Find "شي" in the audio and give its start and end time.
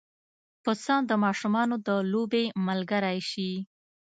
3.31-3.51